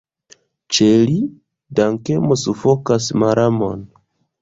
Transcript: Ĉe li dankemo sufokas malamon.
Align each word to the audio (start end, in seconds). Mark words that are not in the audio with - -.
Ĉe 0.77 0.87
li 1.09 1.19
dankemo 1.81 2.41
sufokas 2.47 3.15
malamon. 3.25 3.89